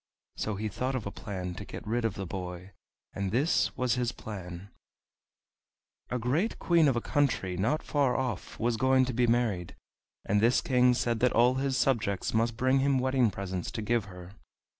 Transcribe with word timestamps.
So 0.35 0.55
he 0.55 0.67
thought 0.67 0.95
of 0.95 1.05
a 1.05 1.11
plan 1.11 1.53
to 1.53 1.63
get 1.63 1.85
rid 1.85 2.05
of 2.05 2.15
the 2.15 2.25
boy, 2.25 2.71
and 3.13 3.31
this 3.31 3.77
was 3.77 3.93
his 3.93 4.11
plan: 4.11 4.71
A 6.09 6.17
great 6.17 6.57
Queen 6.57 6.87
of 6.87 6.95
a 6.95 7.01
country 7.01 7.55
not 7.55 7.83
far 7.83 8.17
off 8.17 8.59
was 8.59 8.77
going 8.77 9.05
to 9.05 9.13
be 9.13 9.27
married, 9.27 9.75
and 10.25 10.41
this 10.41 10.59
king 10.59 10.95
said 10.95 11.19
that 11.19 11.33
all 11.33 11.53
his 11.61 11.77
subjects 11.77 12.33
must 12.33 12.57
bring 12.57 12.79
him 12.79 12.97
wedding 12.97 13.29
presents 13.29 13.69
to 13.73 13.83
give 13.83 14.05
her. 14.05 14.31